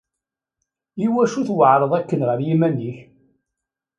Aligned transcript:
Iwacu 1.05 1.41
tweɛreḍ 1.47 1.91
akken 1.99 2.21
ɣer 2.27 2.39
yiman-ik? 2.47 2.97